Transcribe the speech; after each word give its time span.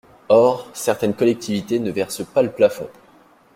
Or, 0.29 0.67
certaines 0.73 1.13
collectivités 1.13 1.77
ne 1.77 1.91
versent 1.91 2.25
pas 2.25 2.41
le 2.41 2.51
plafond. 2.51 2.89